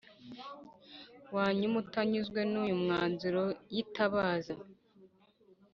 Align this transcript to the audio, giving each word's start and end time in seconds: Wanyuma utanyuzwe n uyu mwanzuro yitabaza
Wanyuma 1.35 1.75
utanyuzwe 1.83 2.41
n 2.51 2.53
uyu 2.63 2.75
mwanzuro 2.81 3.43
yitabaza 3.73 4.55